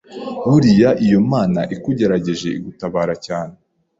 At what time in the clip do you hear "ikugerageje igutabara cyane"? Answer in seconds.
1.75-3.53